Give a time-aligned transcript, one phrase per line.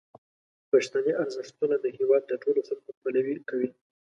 [0.71, 3.69] پښتني ارزښتونه د هیواد د ټولو خلکو پلوي کوي.